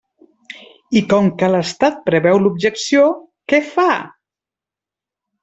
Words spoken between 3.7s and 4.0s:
fa?